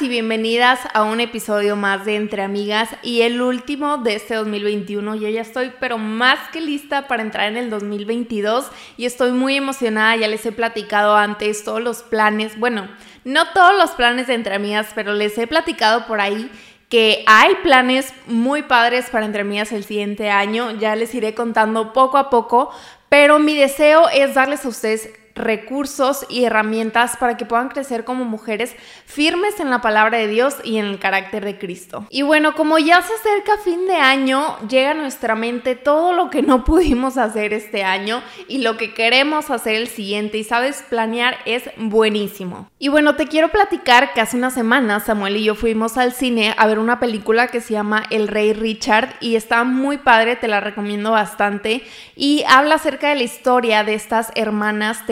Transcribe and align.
Y 0.00 0.08
bienvenidas 0.08 0.80
a 0.94 1.02
un 1.02 1.20
episodio 1.20 1.76
más 1.76 2.06
de 2.06 2.16
Entre 2.16 2.42
Amigas 2.42 2.88
y 3.02 3.20
el 3.20 3.42
último 3.42 3.98
de 3.98 4.14
este 4.14 4.34
2021. 4.34 5.14
Yo 5.16 5.28
ya 5.28 5.42
estoy 5.42 5.72
pero 5.78 5.98
más 5.98 6.38
que 6.52 6.62
lista 6.62 7.06
para 7.06 7.22
entrar 7.22 7.48
en 7.48 7.58
el 7.58 7.68
2022 7.68 8.70
y 8.96 9.04
estoy 9.04 9.32
muy 9.32 9.56
emocionada, 9.56 10.16
ya 10.16 10.26
les 10.26 10.46
he 10.46 10.52
platicado 10.52 11.16
antes 11.16 11.64
todos 11.64 11.82
los 11.82 12.02
planes, 12.02 12.58
bueno, 12.58 12.88
no 13.24 13.48
todos 13.52 13.76
los 13.76 13.90
planes 13.90 14.28
de 14.28 14.34
Entre 14.34 14.54
Amigas, 14.54 14.88
pero 14.94 15.12
les 15.12 15.36
he 15.36 15.46
platicado 15.46 16.06
por 16.06 16.22
ahí 16.22 16.50
que 16.88 17.22
hay 17.26 17.56
planes 17.62 18.14
muy 18.26 18.62
padres 18.62 19.10
para 19.10 19.26
Entre 19.26 19.42
Amigas 19.42 19.70
el 19.72 19.84
siguiente 19.84 20.30
año, 20.30 20.70
ya 20.78 20.96
les 20.96 21.14
iré 21.14 21.34
contando 21.34 21.92
poco 21.92 22.16
a 22.16 22.30
poco, 22.30 22.70
pero 23.10 23.38
mi 23.38 23.54
deseo 23.54 24.08
es 24.08 24.32
darles 24.32 24.64
a 24.64 24.68
ustedes 24.68 25.19
recursos 25.34 26.26
y 26.28 26.44
herramientas 26.44 27.16
para 27.16 27.36
que 27.36 27.44
puedan 27.44 27.68
crecer 27.68 28.04
como 28.04 28.24
mujeres 28.24 28.74
firmes 29.06 29.60
en 29.60 29.70
la 29.70 29.80
palabra 29.80 30.18
de 30.18 30.28
Dios 30.28 30.56
y 30.64 30.78
en 30.78 30.86
el 30.86 30.98
carácter 30.98 31.44
de 31.44 31.58
Cristo. 31.58 32.06
Y 32.10 32.22
bueno, 32.22 32.54
como 32.54 32.78
ya 32.78 33.02
se 33.02 33.14
acerca 33.14 33.58
fin 33.58 33.86
de 33.86 33.96
año, 33.96 34.58
llega 34.68 34.90
a 34.90 34.94
nuestra 34.94 35.34
mente 35.34 35.76
todo 35.76 36.12
lo 36.12 36.30
que 36.30 36.42
no 36.42 36.64
pudimos 36.70 37.16
hacer 37.16 37.52
este 37.52 37.82
año 37.84 38.22
y 38.48 38.58
lo 38.58 38.76
que 38.76 38.94
queremos 38.94 39.50
hacer 39.50 39.74
el 39.74 39.88
siguiente 39.88 40.38
y 40.38 40.44
sabes, 40.44 40.84
planear 40.88 41.36
es 41.44 41.70
buenísimo. 41.76 42.68
Y 42.78 42.88
bueno, 42.88 43.16
te 43.16 43.26
quiero 43.26 43.48
platicar 43.48 44.12
que 44.12 44.20
hace 44.20 44.36
una 44.36 44.50
semana 44.50 45.00
Samuel 45.00 45.36
y 45.36 45.44
yo 45.44 45.54
fuimos 45.54 45.96
al 45.96 46.12
cine 46.12 46.54
a 46.56 46.66
ver 46.66 46.78
una 46.78 47.00
película 47.00 47.48
que 47.48 47.60
se 47.60 47.74
llama 47.74 48.04
El 48.10 48.28
Rey 48.28 48.52
Richard 48.52 49.14
y 49.20 49.36
está 49.36 49.64
muy 49.64 49.98
padre, 49.98 50.36
te 50.36 50.48
la 50.48 50.60
recomiendo 50.60 51.12
bastante 51.12 51.82
y 52.16 52.44
habla 52.48 52.76
acerca 52.76 53.08
de 53.08 53.16
la 53.16 53.22
historia 53.22 53.84
de 53.84 53.94
estas 53.94 54.32
hermanas 54.34 55.06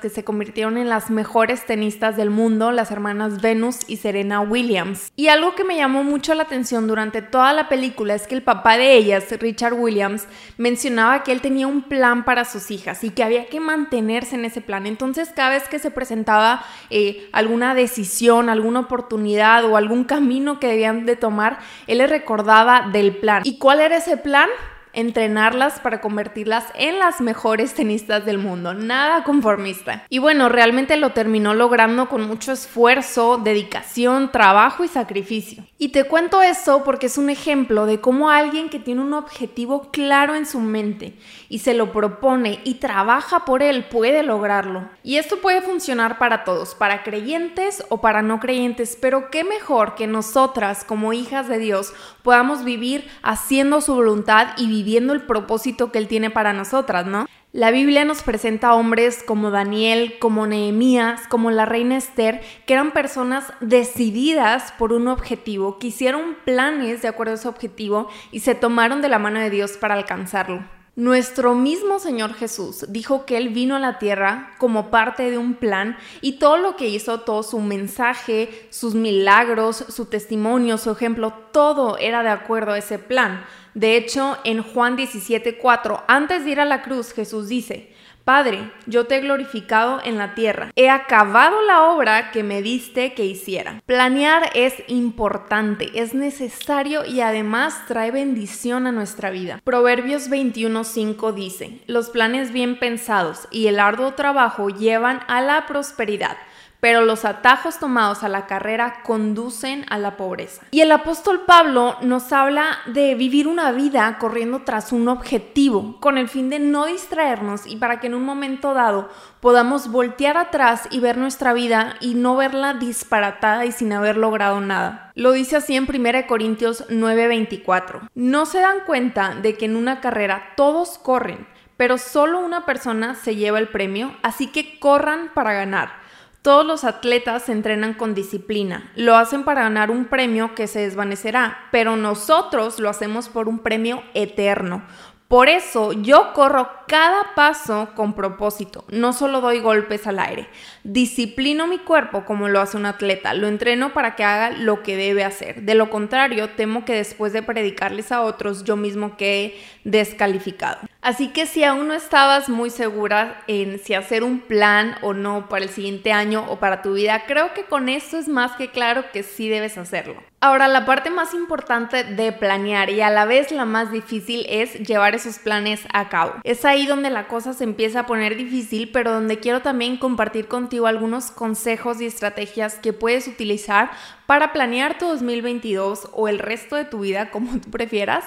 que 0.00 0.08
se 0.08 0.24
convirtieron 0.24 0.78
en 0.78 0.88
las 0.88 1.10
mejores 1.10 1.66
tenistas 1.66 2.16
del 2.16 2.30
mundo, 2.30 2.70
las 2.70 2.90
hermanas 2.90 3.42
Venus 3.42 3.80
y 3.88 3.96
Serena 3.96 4.40
Williams. 4.40 5.12
Y 5.16 5.28
algo 5.28 5.54
que 5.54 5.64
me 5.64 5.76
llamó 5.76 6.04
mucho 6.04 6.34
la 6.34 6.44
atención 6.44 6.86
durante 6.86 7.22
toda 7.22 7.52
la 7.52 7.68
película 7.68 8.14
es 8.14 8.26
que 8.26 8.36
el 8.36 8.42
papá 8.42 8.78
de 8.78 8.94
ellas, 8.94 9.24
Richard 9.40 9.74
Williams, 9.74 10.26
mencionaba 10.58 11.24
que 11.24 11.32
él 11.32 11.40
tenía 11.40 11.66
un 11.66 11.82
plan 11.82 12.24
para 12.24 12.44
sus 12.44 12.70
hijas 12.70 13.02
y 13.02 13.10
que 13.10 13.24
había 13.24 13.46
que 13.46 13.58
mantenerse 13.58 14.36
en 14.36 14.44
ese 14.44 14.60
plan. 14.60 14.86
Entonces 14.86 15.30
cada 15.34 15.50
vez 15.50 15.68
que 15.68 15.78
se 15.78 15.90
presentaba 15.90 16.64
eh, 16.90 17.28
alguna 17.32 17.74
decisión, 17.74 18.48
alguna 18.48 18.80
oportunidad 18.80 19.64
o 19.64 19.76
algún 19.76 20.04
camino 20.04 20.60
que 20.60 20.68
debían 20.68 21.04
de 21.04 21.16
tomar, 21.16 21.58
él 21.86 21.98
les 21.98 22.08
recordaba 22.08 22.88
del 22.92 23.16
plan. 23.16 23.42
¿Y 23.44 23.58
cuál 23.58 23.80
era 23.80 23.96
ese 23.96 24.16
plan? 24.16 24.48
Entrenarlas 24.92 25.80
para 25.80 26.00
convertirlas 26.00 26.64
en 26.74 26.98
las 26.98 27.20
mejores 27.20 27.74
tenistas 27.74 28.24
del 28.24 28.38
mundo, 28.38 28.74
nada 28.74 29.24
conformista. 29.24 30.04
Y 30.08 30.18
bueno, 30.18 30.48
realmente 30.48 30.96
lo 30.96 31.10
terminó 31.10 31.54
logrando 31.54 32.08
con 32.08 32.26
mucho 32.26 32.52
esfuerzo, 32.52 33.38
dedicación, 33.38 34.30
trabajo 34.32 34.84
y 34.84 34.88
sacrificio. 34.88 35.64
Y 35.78 35.88
te 35.88 36.04
cuento 36.04 36.42
eso 36.42 36.82
porque 36.84 37.06
es 37.06 37.18
un 37.18 37.30
ejemplo 37.30 37.86
de 37.86 38.00
cómo 38.00 38.30
alguien 38.30 38.68
que 38.68 38.78
tiene 38.78 39.00
un 39.00 39.12
objetivo 39.12 39.90
claro 39.90 40.34
en 40.34 40.46
su 40.46 40.60
mente 40.60 41.16
y 41.48 41.60
se 41.60 41.74
lo 41.74 41.92
propone 41.92 42.60
y 42.64 42.74
trabaja 42.74 43.44
por 43.44 43.62
él 43.62 43.84
puede 43.84 44.22
lograrlo. 44.22 44.88
Y 45.02 45.16
esto 45.16 45.40
puede 45.40 45.62
funcionar 45.62 46.18
para 46.18 46.44
todos, 46.44 46.74
para 46.74 47.02
creyentes 47.02 47.84
o 47.88 48.00
para 48.00 48.22
no 48.22 48.40
creyentes, 48.40 48.98
pero 49.00 49.30
qué 49.30 49.44
mejor 49.44 49.94
que 49.94 50.06
nosotras 50.06 50.84
como 50.84 51.12
hijas 51.12 51.48
de 51.48 51.58
Dios 51.58 51.92
podamos 52.22 52.64
vivir 52.64 53.08
haciendo 53.22 53.80
su 53.80 53.94
voluntad 53.94 54.48
y 54.56 54.66
viviendo 54.78 55.12
el 55.12 55.22
propósito 55.22 55.90
que 55.90 55.98
Él 55.98 56.08
tiene 56.08 56.30
para 56.30 56.52
nosotras, 56.52 57.06
¿no? 57.06 57.26
La 57.52 57.70
Biblia 57.70 58.04
nos 58.04 58.22
presenta 58.22 58.68
a 58.68 58.74
hombres 58.74 59.24
como 59.26 59.50
Daniel, 59.50 60.18
como 60.20 60.46
Nehemías, 60.46 61.22
como 61.28 61.50
la 61.50 61.64
reina 61.64 61.96
Esther, 61.96 62.40
que 62.66 62.74
eran 62.74 62.92
personas 62.92 63.52
decididas 63.60 64.72
por 64.78 64.92
un 64.92 65.08
objetivo, 65.08 65.78
que 65.78 65.88
hicieron 65.88 66.36
planes 66.44 67.02
de 67.02 67.08
acuerdo 67.08 67.32
a 67.32 67.36
ese 67.36 67.48
objetivo 67.48 68.08
y 68.30 68.40
se 68.40 68.54
tomaron 68.54 69.02
de 69.02 69.08
la 69.08 69.18
mano 69.18 69.40
de 69.40 69.50
Dios 69.50 69.72
para 69.72 69.94
alcanzarlo. 69.94 70.62
Nuestro 70.98 71.54
mismo 71.54 72.00
Señor 72.00 72.34
Jesús 72.34 72.84
dijo 72.88 73.24
que 73.24 73.36
Él 73.36 73.50
vino 73.50 73.76
a 73.76 73.78
la 73.78 74.00
tierra 74.00 74.50
como 74.58 74.90
parte 74.90 75.30
de 75.30 75.38
un 75.38 75.54
plan 75.54 75.96
y 76.22 76.40
todo 76.40 76.56
lo 76.56 76.74
que 76.74 76.88
hizo, 76.88 77.20
todo 77.20 77.44
su 77.44 77.60
mensaje, 77.60 78.66
sus 78.70 78.96
milagros, 78.96 79.84
su 79.88 80.06
testimonio, 80.06 80.76
su 80.76 80.90
ejemplo, 80.90 81.32
todo 81.52 81.98
era 81.98 82.24
de 82.24 82.30
acuerdo 82.30 82.72
a 82.72 82.78
ese 82.78 82.98
plan. 82.98 83.44
De 83.78 83.96
hecho, 83.96 84.38
en 84.42 84.64
Juan 84.64 84.96
17:4, 84.96 86.02
antes 86.08 86.44
de 86.44 86.50
ir 86.50 86.58
a 86.58 86.64
la 86.64 86.82
cruz, 86.82 87.12
Jesús 87.12 87.46
dice, 87.46 87.94
Padre, 88.24 88.72
yo 88.86 89.06
te 89.06 89.16
he 89.16 89.20
glorificado 89.20 90.00
en 90.04 90.18
la 90.18 90.34
tierra. 90.34 90.72
He 90.74 90.90
acabado 90.90 91.62
la 91.62 91.84
obra 91.84 92.32
que 92.32 92.42
me 92.42 92.60
diste 92.60 93.14
que 93.14 93.24
hiciera. 93.24 93.80
Planear 93.86 94.50
es 94.54 94.74
importante, 94.88 95.90
es 95.94 96.12
necesario 96.12 97.04
y 97.06 97.20
además 97.20 97.86
trae 97.86 98.10
bendición 98.10 98.88
a 98.88 98.92
nuestra 98.92 99.30
vida. 99.30 99.60
Proverbios 99.62 100.28
21:5 100.28 101.32
dice, 101.32 101.78
los 101.86 102.10
planes 102.10 102.52
bien 102.52 102.80
pensados 102.80 103.46
y 103.52 103.68
el 103.68 103.78
arduo 103.78 104.14
trabajo 104.14 104.70
llevan 104.70 105.20
a 105.28 105.40
la 105.40 105.66
prosperidad 105.66 106.36
pero 106.80 107.02
los 107.02 107.24
atajos 107.24 107.78
tomados 107.78 108.22
a 108.22 108.28
la 108.28 108.46
carrera 108.46 109.02
conducen 109.02 109.84
a 109.90 109.98
la 109.98 110.16
pobreza. 110.16 110.62
Y 110.70 110.80
el 110.80 110.92
apóstol 110.92 111.42
Pablo 111.46 111.96
nos 112.02 112.32
habla 112.32 112.78
de 112.86 113.14
vivir 113.14 113.48
una 113.48 113.72
vida 113.72 114.16
corriendo 114.18 114.62
tras 114.64 114.92
un 114.92 115.08
objetivo, 115.08 115.96
con 116.00 116.18
el 116.18 116.28
fin 116.28 116.50
de 116.50 116.58
no 116.58 116.86
distraernos 116.86 117.66
y 117.66 117.76
para 117.76 118.00
que 118.00 118.06
en 118.06 118.14
un 118.14 118.24
momento 118.24 118.74
dado 118.74 119.08
podamos 119.40 119.90
voltear 119.90 120.36
atrás 120.36 120.88
y 120.90 121.00
ver 121.00 121.18
nuestra 121.18 121.52
vida 121.52 121.96
y 122.00 122.14
no 122.14 122.36
verla 122.36 122.74
disparatada 122.74 123.64
y 123.64 123.72
sin 123.72 123.92
haber 123.92 124.16
logrado 124.16 124.60
nada. 124.60 125.12
Lo 125.14 125.32
dice 125.32 125.56
así 125.56 125.74
en 125.76 125.86
1 125.86 126.26
Corintios 126.26 126.84
9:24. 126.88 128.08
No 128.14 128.46
se 128.46 128.60
dan 128.60 128.80
cuenta 128.86 129.34
de 129.34 129.56
que 129.56 129.64
en 129.64 129.76
una 129.76 130.00
carrera 130.00 130.52
todos 130.56 130.98
corren, 130.98 131.46
pero 131.76 131.98
solo 131.98 132.40
una 132.40 132.66
persona 132.66 133.14
se 133.14 133.36
lleva 133.36 133.58
el 133.58 133.68
premio, 133.68 134.14
así 134.22 134.48
que 134.48 134.78
corran 134.78 135.30
para 135.34 135.52
ganar. 135.52 135.97
Todos 136.42 136.64
los 136.64 136.84
atletas 136.84 137.44
se 137.44 137.52
entrenan 137.52 137.94
con 137.94 138.14
disciplina, 138.14 138.90
lo 138.94 139.16
hacen 139.16 139.44
para 139.44 139.62
ganar 139.62 139.90
un 139.90 140.04
premio 140.04 140.54
que 140.54 140.66
se 140.66 140.80
desvanecerá, 140.80 141.68
pero 141.72 141.96
nosotros 141.96 142.78
lo 142.78 142.88
hacemos 142.88 143.28
por 143.28 143.48
un 143.48 143.58
premio 143.58 144.02
eterno, 144.14 144.84
por 145.28 145.50
eso 145.50 145.92
yo 145.92 146.32
corro 146.32 146.70
cada 146.86 147.34
paso 147.34 147.90
con 147.94 148.14
propósito, 148.14 148.86
no 148.88 149.12
solo 149.12 149.42
doy 149.42 149.60
golpes 149.60 150.06
al 150.06 150.20
aire. 150.20 150.48
Disciplino 150.84 151.66
mi 151.66 151.76
cuerpo 151.76 152.24
como 152.24 152.48
lo 152.48 152.62
hace 152.62 152.78
un 152.78 152.86
atleta, 152.86 153.34
lo 153.34 153.46
entreno 153.46 153.92
para 153.92 154.16
que 154.16 154.24
haga 154.24 154.52
lo 154.52 154.82
que 154.82 154.96
debe 154.96 155.24
hacer. 155.24 155.64
De 155.64 155.74
lo 155.74 155.90
contrario, 155.90 156.48
temo 156.56 156.86
que 156.86 156.94
después 156.94 157.34
de 157.34 157.42
predicarles 157.42 158.10
a 158.10 158.22
otros, 158.22 158.64
yo 158.64 158.76
mismo 158.76 159.18
quede 159.18 159.54
descalificado. 159.90 160.80
Así 161.00 161.28
que 161.28 161.46
si 161.46 161.64
aún 161.64 161.88
no 161.88 161.94
estabas 161.94 162.48
muy 162.48 162.70
segura 162.70 163.42
en 163.46 163.78
si 163.78 163.94
hacer 163.94 164.24
un 164.24 164.40
plan 164.40 164.96
o 165.00 165.14
no 165.14 165.48
para 165.48 165.64
el 165.64 165.70
siguiente 165.70 166.12
año 166.12 166.44
o 166.48 166.58
para 166.58 166.82
tu 166.82 166.94
vida, 166.94 167.24
creo 167.26 167.54
que 167.54 167.64
con 167.64 167.88
esto 167.88 168.18
es 168.18 168.28
más 168.28 168.52
que 168.52 168.70
claro 168.70 169.04
que 169.12 169.22
sí 169.22 169.48
debes 169.48 169.78
hacerlo. 169.78 170.22
Ahora, 170.40 170.68
la 170.68 170.84
parte 170.84 171.10
más 171.10 171.34
importante 171.34 172.04
de 172.04 172.30
planear 172.30 172.90
y 172.90 173.00
a 173.00 173.10
la 173.10 173.24
vez 173.24 173.50
la 173.50 173.64
más 173.64 173.90
difícil 173.90 174.46
es 174.48 174.74
llevar 174.74 175.16
esos 175.16 175.38
planes 175.38 175.80
a 175.92 176.08
cabo. 176.08 176.34
Es 176.44 176.64
ahí 176.64 176.86
donde 176.86 177.10
la 177.10 177.26
cosa 177.26 177.54
se 177.54 177.64
empieza 177.64 178.00
a 178.00 178.06
poner 178.06 178.36
difícil, 178.36 178.90
pero 178.92 179.12
donde 179.12 179.40
quiero 179.40 179.62
también 179.62 179.96
compartir 179.96 180.46
contigo 180.46 180.86
algunos 180.86 181.32
consejos 181.32 182.00
y 182.00 182.06
estrategias 182.06 182.76
que 182.76 182.92
puedes 182.92 183.26
utilizar 183.26 183.90
para 184.26 184.52
planear 184.52 184.96
tu 184.98 185.06
2022 185.06 186.10
o 186.12 186.28
el 186.28 186.38
resto 186.38 186.76
de 186.76 186.84
tu 186.84 187.00
vida, 187.00 187.30
como 187.30 187.58
tú 187.58 187.70
prefieras 187.70 188.24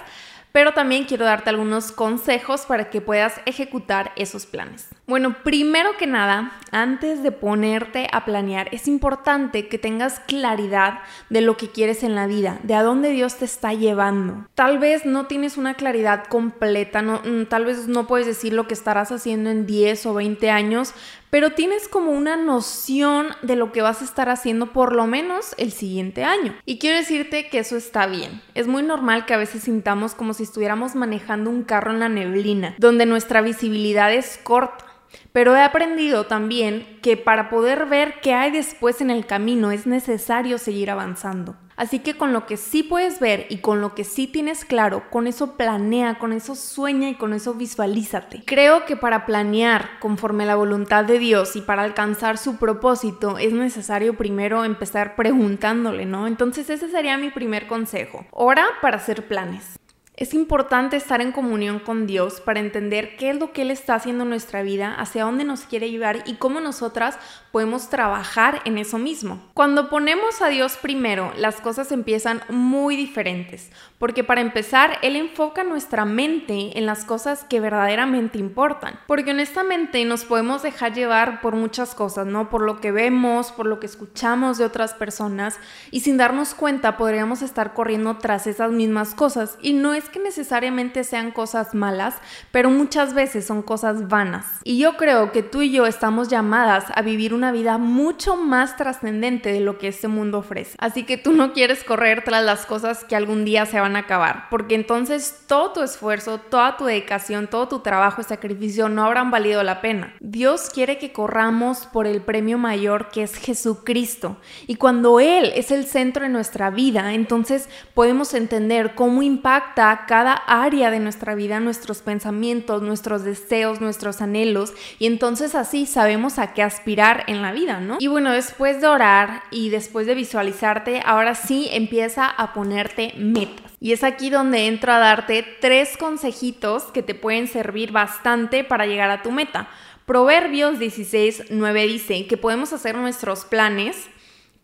pero 0.51 0.73
también 0.73 1.05
quiero 1.05 1.25
darte 1.25 1.49
algunos 1.49 1.91
consejos 1.91 2.65
para 2.65 2.89
que 2.89 3.01
puedas 3.01 3.41
ejecutar 3.45 4.11
esos 4.15 4.45
planes. 4.45 4.89
Bueno, 5.11 5.35
primero 5.43 5.97
que 5.99 6.07
nada, 6.07 6.53
antes 6.71 7.21
de 7.21 7.33
ponerte 7.33 8.07
a 8.13 8.23
planear, 8.23 8.69
es 8.71 8.87
importante 8.87 9.67
que 9.67 9.77
tengas 9.77 10.21
claridad 10.21 10.99
de 11.29 11.41
lo 11.41 11.57
que 11.57 11.69
quieres 11.69 12.03
en 12.03 12.15
la 12.15 12.27
vida, 12.27 12.59
de 12.63 12.75
a 12.75 12.81
dónde 12.81 13.09
Dios 13.09 13.35
te 13.35 13.43
está 13.43 13.73
llevando. 13.73 14.47
Tal 14.55 14.79
vez 14.79 15.05
no 15.05 15.27
tienes 15.27 15.57
una 15.57 15.73
claridad 15.73 16.27
completa, 16.27 17.01
no, 17.01 17.19
mm, 17.25 17.47
tal 17.47 17.65
vez 17.65 17.89
no 17.89 18.07
puedes 18.07 18.25
decir 18.25 18.53
lo 18.53 18.69
que 18.69 18.73
estarás 18.73 19.11
haciendo 19.11 19.49
en 19.49 19.65
10 19.65 20.05
o 20.05 20.13
20 20.13 20.49
años, 20.49 20.93
pero 21.29 21.49
tienes 21.49 21.89
como 21.89 22.11
una 22.11 22.37
noción 22.37 23.27
de 23.41 23.57
lo 23.57 23.73
que 23.73 23.81
vas 23.81 24.01
a 24.01 24.05
estar 24.05 24.29
haciendo 24.29 24.67
por 24.67 24.95
lo 24.95 25.07
menos 25.07 25.55
el 25.57 25.73
siguiente 25.73 26.23
año. 26.23 26.55
Y 26.65 26.79
quiero 26.79 26.97
decirte 26.97 27.49
que 27.49 27.59
eso 27.59 27.75
está 27.75 28.07
bien. 28.07 28.41
Es 28.53 28.67
muy 28.67 28.81
normal 28.81 29.25
que 29.25 29.33
a 29.33 29.37
veces 29.37 29.63
sintamos 29.63 30.15
como 30.15 30.33
si 30.33 30.43
estuviéramos 30.43 30.95
manejando 30.95 31.49
un 31.49 31.63
carro 31.63 31.91
en 31.91 31.99
la 31.99 32.07
neblina, 32.07 32.75
donde 32.77 33.05
nuestra 33.05 33.41
visibilidad 33.41 34.13
es 34.13 34.39
corta. 34.41 34.85
Pero 35.31 35.55
he 35.55 35.61
aprendido 35.61 36.25
también 36.25 36.99
que 37.01 37.17
para 37.17 37.49
poder 37.49 37.85
ver 37.85 38.15
qué 38.21 38.33
hay 38.33 38.51
después 38.51 39.01
en 39.01 39.09
el 39.09 39.25
camino 39.25 39.71
es 39.71 39.87
necesario 39.87 40.57
seguir 40.57 40.91
avanzando. 40.91 41.55
Así 41.81 41.97
que 41.97 42.15
con 42.15 42.31
lo 42.31 42.45
que 42.45 42.57
sí 42.57 42.83
puedes 42.83 43.19
ver 43.19 43.47
y 43.49 43.57
con 43.57 43.81
lo 43.81 43.95
que 43.95 44.03
sí 44.03 44.27
tienes 44.27 44.65
claro, 44.65 45.09
con 45.09 45.25
eso 45.25 45.57
planea, 45.57 46.19
con 46.19 46.31
eso 46.31 46.53
sueña 46.53 47.09
y 47.09 47.15
con 47.15 47.33
eso 47.33 47.55
visualízate. 47.55 48.43
Creo 48.45 48.85
que 48.85 48.95
para 48.95 49.25
planear 49.25 49.99
conforme 49.99 50.43
a 50.43 50.45
la 50.47 50.55
voluntad 50.55 51.05
de 51.05 51.17
Dios 51.17 51.55
y 51.55 51.61
para 51.61 51.81
alcanzar 51.81 52.37
su 52.37 52.57
propósito 52.57 53.39
es 53.39 53.53
necesario 53.53 54.15
primero 54.15 54.63
empezar 54.63 55.15
preguntándole, 55.15 56.05
¿no? 56.05 56.27
Entonces 56.27 56.69
ese 56.69 56.87
sería 56.87 57.17
mi 57.17 57.31
primer 57.31 57.65
consejo. 57.65 58.27
Ora 58.29 58.67
para 58.81 58.97
hacer 58.97 59.27
planes. 59.27 59.79
Es 60.21 60.35
importante 60.35 60.97
estar 60.97 61.19
en 61.19 61.31
comunión 61.31 61.79
con 61.79 62.05
Dios 62.05 62.41
para 62.41 62.59
entender 62.59 63.15
qué 63.17 63.31
es 63.31 63.39
lo 63.39 63.53
que 63.53 63.63
Él 63.63 63.71
está 63.71 63.95
haciendo 63.95 64.23
en 64.23 64.29
nuestra 64.29 64.61
vida, 64.61 64.93
hacia 64.93 65.23
dónde 65.23 65.45
nos 65.45 65.61
quiere 65.61 65.89
llevar 65.89 66.21
y 66.27 66.35
cómo 66.35 66.59
nosotras 66.59 67.17
podemos 67.51 67.89
trabajar 67.89 68.61
en 68.65 68.77
eso 68.77 68.99
mismo. 68.99 69.41
Cuando 69.55 69.89
ponemos 69.89 70.43
a 70.43 70.49
Dios 70.49 70.77
primero, 70.79 71.33
las 71.37 71.59
cosas 71.59 71.91
empiezan 71.91 72.43
muy 72.49 72.95
diferentes, 72.95 73.71
porque 73.97 74.23
para 74.23 74.41
empezar, 74.41 74.99
Él 75.01 75.15
enfoca 75.15 75.63
nuestra 75.63 76.05
mente 76.05 76.77
en 76.77 76.85
las 76.85 77.03
cosas 77.03 77.43
que 77.43 77.59
verdaderamente 77.59 78.37
importan, 78.37 78.99
porque 79.07 79.31
honestamente 79.31 80.05
nos 80.05 80.23
podemos 80.23 80.61
dejar 80.61 80.93
llevar 80.93 81.41
por 81.41 81.55
muchas 81.55 81.95
cosas, 81.95 82.27
¿no? 82.27 82.51
Por 82.51 82.61
lo 82.61 82.79
que 82.79 82.91
vemos, 82.91 83.51
por 83.51 83.65
lo 83.65 83.79
que 83.79 83.87
escuchamos 83.87 84.59
de 84.59 84.65
otras 84.65 84.93
personas, 84.93 85.57
y 85.89 86.01
sin 86.01 86.17
darnos 86.17 86.53
cuenta 86.53 86.95
podríamos 86.95 87.41
estar 87.41 87.73
corriendo 87.73 88.19
tras 88.19 88.45
esas 88.45 88.71
mismas 88.71 89.15
cosas, 89.15 89.57
y 89.63 89.73
no 89.73 89.95
es 89.95 90.10
que 90.11 90.19
necesariamente 90.19 91.03
sean 91.03 91.31
cosas 91.31 91.73
malas, 91.73 92.15
pero 92.51 92.69
muchas 92.69 93.13
veces 93.13 93.45
son 93.45 93.61
cosas 93.61 94.07
vanas. 94.07 94.45
Y 94.63 94.77
yo 94.77 94.97
creo 94.97 95.31
que 95.31 95.43
tú 95.43 95.61
y 95.61 95.71
yo 95.71 95.85
estamos 95.85 96.27
llamadas 96.27 96.85
a 96.93 97.01
vivir 97.01 97.33
una 97.33 97.51
vida 97.51 97.77
mucho 97.77 98.35
más 98.35 98.77
trascendente 98.77 99.51
de 99.51 99.61
lo 99.61 99.77
que 99.77 99.87
este 99.87 100.07
mundo 100.07 100.39
ofrece. 100.39 100.75
Así 100.79 101.03
que 101.03 101.17
tú 101.17 101.31
no 101.31 101.53
quieres 101.53 101.83
correr 101.83 102.23
tras 102.23 102.43
las 102.43 102.65
cosas 102.65 103.03
que 103.03 103.15
algún 103.15 103.45
día 103.45 103.65
se 103.65 103.79
van 103.79 103.95
a 103.95 103.99
acabar, 103.99 104.47
porque 104.49 104.75
entonces 104.75 105.43
todo 105.47 105.71
tu 105.71 105.81
esfuerzo, 105.81 106.39
toda 106.39 106.77
tu 106.77 106.85
dedicación, 106.85 107.47
todo 107.47 107.67
tu 107.67 107.79
trabajo 107.79 108.21
y 108.21 108.25
sacrificio 108.25 108.89
no 108.89 109.03
habrán 109.05 109.31
valido 109.31 109.63
la 109.63 109.81
pena. 109.81 110.13
Dios 110.19 110.69
quiere 110.73 110.97
que 110.97 111.11
corramos 111.11 111.87
por 111.87 112.07
el 112.07 112.21
premio 112.21 112.57
mayor 112.57 113.09
que 113.09 113.23
es 113.23 113.35
Jesucristo. 113.35 114.37
Y 114.67 114.75
cuando 114.75 115.19
Él 115.19 115.51
es 115.55 115.71
el 115.71 115.85
centro 115.85 116.23
de 116.23 116.29
nuestra 116.29 116.69
vida, 116.69 117.13
entonces 117.13 117.69
podemos 117.93 118.33
entender 118.33 118.95
cómo 118.95 119.21
impacta 119.21 120.00
cada 120.05 120.33
área 120.33 120.91
de 120.91 120.99
nuestra 120.99 121.35
vida, 121.35 121.59
nuestros 121.59 122.01
pensamientos, 122.01 122.81
nuestros 122.81 123.23
deseos, 123.23 123.81
nuestros 123.81 124.21
anhelos, 124.21 124.73
y 124.99 125.05
entonces 125.05 125.55
así 125.55 125.85
sabemos 125.85 126.39
a 126.39 126.53
qué 126.53 126.63
aspirar 126.63 127.23
en 127.27 127.41
la 127.41 127.51
vida, 127.51 127.79
¿no? 127.79 127.97
Y 127.99 128.07
bueno, 128.07 128.31
después 128.31 128.81
de 128.81 128.87
orar 128.87 129.43
y 129.51 129.69
después 129.69 130.07
de 130.07 130.15
visualizarte, 130.15 131.01
ahora 131.05 131.35
sí 131.35 131.69
empieza 131.71 132.25
a 132.25 132.53
ponerte 132.53 133.13
metas. 133.17 133.71
Y 133.79 133.93
es 133.93 134.03
aquí 134.03 134.29
donde 134.29 134.67
entro 134.67 134.91
a 134.93 134.99
darte 134.99 135.43
tres 135.59 135.97
consejitos 135.97 136.83
que 136.85 137.01
te 137.01 137.15
pueden 137.15 137.47
servir 137.47 137.91
bastante 137.91 138.63
para 138.63 138.85
llegar 138.85 139.09
a 139.09 139.23
tu 139.23 139.31
meta. 139.31 139.67
Proverbios 140.05 140.77
16, 140.77 141.45
9 141.49 141.87
dice 141.87 142.27
que 142.27 142.37
podemos 142.37 142.73
hacer 142.73 142.95
nuestros 142.95 143.45
planes, 143.45 144.07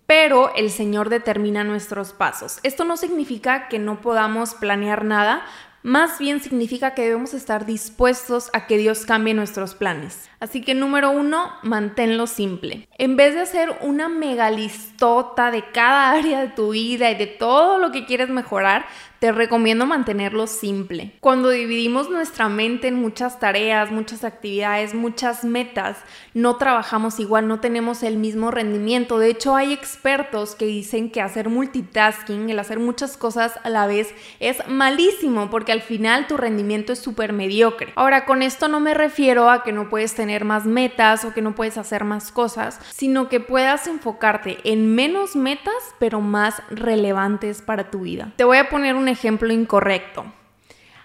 pero 0.07 0.56
el 0.56 0.71
Señor 0.71 1.09
determina 1.09 1.63
nuestros 1.63 2.13
pasos. 2.13 2.59
Esto 2.63 2.86
no 2.86 2.98
significa 2.98 3.68
que 3.68 3.77
no 3.77 4.01
podamos 4.01 4.56
planear 4.56 5.04
nada, 5.04 5.45
más 5.88 6.19
bien 6.19 6.42
significa 6.42 6.94
que 6.94 7.04
debemos 7.04 7.34
estar 7.34 7.66
dispuestos 7.66 8.50
a 8.51 8.68
que 8.68 8.78
Dios 8.78 9.06
cambie 9.06 9.34
nuestros 9.34 9.74
planes. 9.74 10.30
Así 10.42 10.62
que 10.62 10.75
número 10.75 11.12
uno, 11.12 11.50
manténlo 11.63 12.28
simple. 12.28 12.89
En 12.98 13.16
vez 13.16 13.36
de 13.36 13.39
hacer 13.39 13.69
una 13.80 14.10
megalistota 14.10 15.50
de 15.50 15.72
cada 15.72 16.12
área 16.18 16.42
de 16.42 16.50
tu 16.50 16.72
vida 16.72 17.10
y 17.10 17.16
de 17.16 17.28
todo 17.28 17.78
lo 17.78 17.94
que 17.94 18.06
quieres 18.06 18.28
mejorar, 18.28 18.86
te 19.19 19.31
recomiendo 19.31 19.86
mantenerlo 19.86 20.45
simple. 20.45 21.13
Cuando 21.22 21.50
dividimos 21.50 22.10
nuestra 22.10 22.50
mente 22.50 22.88
en 22.88 22.95
muchas 22.95 23.39
tareas, 23.39 23.89
muchas 23.89 24.24
actividades, 24.24 24.94
muchas 24.94 25.44
metas, 25.44 25.98
no 26.36 26.57
trabajamos 26.57 27.19
igual, 27.19 27.48
no 27.48 27.60
tenemos 27.60 28.04
el 28.04 28.18
mismo 28.18 28.51
rendimiento. 28.51 29.18
De 29.18 29.30
hecho, 29.30 29.56
hay 29.56 29.74
expertos 29.74 30.54
que 30.54 30.66
dicen 30.66 31.10
que 31.10 31.22
hacer 31.22 31.50
multitasking, 31.50 32.51
el 32.51 32.60
hacer 32.60 32.80
muchas 32.80 33.18
cosas 33.18 33.60
a 33.63 33.69
la 33.69 33.88
vez, 33.88 34.13
es 34.39 34.57
malísimo 34.68 35.50
porque 35.50 35.72
al 35.77 35.83
final 35.83 36.25
tu 36.25 36.38
rendimiento 36.38 36.91
es 36.91 37.00
súper 37.00 37.33
mediocre. 37.33 37.94
Ahora, 37.95 38.25
con 38.25 38.41
esto 38.41 38.68
no 38.68 38.79
me 38.79 38.95
refiero 38.95 39.51
a 39.51 39.62
que 39.63 39.71
no 39.71 39.89
puedes 39.89 40.15
tener 40.15 40.44
más 40.44 40.65
metas 40.65 41.24
o 41.24 41.35
que 41.35 41.44
no 41.44 41.53
puedes 41.53 41.77
hacer 41.77 42.03
más 42.03 42.31
cosas, 42.31 42.79
sino 42.89 43.29
que 43.29 43.39
puedas 43.39 43.85
enfocarte 43.85 44.57
en 44.63 44.95
menos 44.95 45.35
metas, 45.35 45.75
pero 46.00 46.19
más 46.19 46.63
relevantes 46.71 47.62
para 47.62 47.91
tu 47.91 48.01
vida. 48.01 48.33
Te 48.38 48.44
voy 48.44 48.57
a 48.57 48.69
poner 48.69 48.95
un 48.95 49.07
ejemplo 49.07 49.53
incorrecto. 49.53 50.25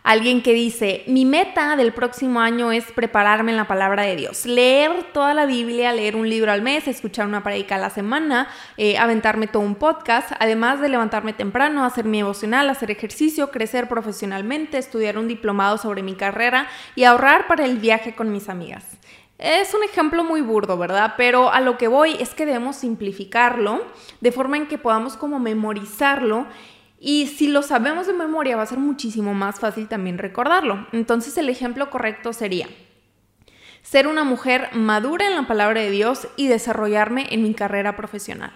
Alguien 0.05 0.43
que 0.43 0.53
dice, 0.53 1.05
mi 1.07 1.25
meta 1.25 1.77
del 1.77 1.93
próximo 1.93 2.41
año 2.41 2.73
es 2.73 2.91
prepararme 2.91 3.53
en 3.53 3.57
la 3.57 3.69
palabra 3.69 4.03
de 4.03 4.17
Dios, 4.17 4.47
leer 4.47 5.13
toda 5.13 5.33
la 5.33 5.47
Biblia, 5.47 5.93
leer 5.93 6.17
un 6.17 6.29
libro 6.29 6.51
al 6.51 6.61
mes, 6.61 6.89
escuchar 6.89 7.29
una 7.29 7.45
predica 7.45 7.77
a 7.77 7.79
la 7.79 7.89
semana, 7.89 8.49
eh, 8.77 8.99
aventarme 8.99 9.47
todo 9.47 9.63
un 9.63 9.77
podcast, 9.77 10.33
además 10.41 10.81
de 10.81 10.89
levantarme 10.89 11.33
temprano, 11.33 11.85
hacer 11.85 12.05
mi 12.05 12.19
emocional, 12.19 12.69
hacer 12.69 12.91
ejercicio, 12.91 13.53
crecer 13.53 13.89
profesionalmente, 13.89 14.77
estudiar 14.77 15.19
un 15.19 15.29
diplomado 15.29 15.79
sobre 15.79 16.03
mi 16.03 16.17
carrera 16.17 16.67
y 16.97 17.05
ahorrar 17.05 17.47
para 17.47 17.65
el 17.65 17.79
viaje 17.79 18.17
con 18.17 18.33
mis 18.33 18.49
amigas. 18.49 18.85
Es 19.39 19.75
un 19.75 19.83
ejemplo 19.83 20.23
muy 20.23 20.41
burdo, 20.41 20.79
¿verdad? 20.79 21.15
Pero 21.17 21.53
a 21.53 21.61
lo 21.61 21.77
que 21.77 21.89
voy 21.89 22.17
es 22.21 22.31
que 22.31 22.47
debemos 22.47 22.77
simplificarlo 22.77 23.85
de 24.21 24.31
forma 24.31 24.57
en 24.57 24.69
que 24.69 24.79
podamos 24.79 25.17
como 25.17 25.41
memorizarlo 25.41 26.47
y 27.05 27.27
si 27.27 27.49
lo 27.49 27.63
sabemos 27.63 28.07
de 28.07 28.13
memoria 28.13 28.57
va 28.57 28.63
a 28.63 28.67
ser 28.67 28.79
muchísimo 28.79 29.35
más 29.35 29.59
fácil 29.59 29.89
también 29.89 30.19
recordarlo. 30.19 30.87
Entonces 30.93 31.37
el 31.37 31.49
ejemplo 31.49 31.91
correcto 31.91 32.33
sería 32.33 32.69
ser 33.83 34.07
una 34.07 34.23
mujer 34.23 34.69
madura 34.73 35.27
en 35.27 35.35
la 35.35 35.49
palabra 35.49 35.81
de 35.81 35.91
Dios 35.91 36.29
y 36.37 36.47
desarrollarme 36.47 37.27
en 37.31 37.43
mi 37.43 37.55
carrera 37.55 37.97
profesional. 37.97 38.53